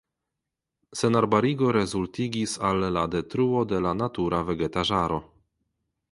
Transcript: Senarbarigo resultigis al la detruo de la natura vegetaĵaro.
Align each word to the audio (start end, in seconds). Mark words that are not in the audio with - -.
Senarbarigo 0.99 1.67
resultigis 1.75 2.55
al 2.69 2.81
la 2.95 3.03
detruo 3.15 3.61
de 3.73 3.83
la 3.87 3.91
natura 3.99 4.39
vegetaĵaro. 4.49 5.21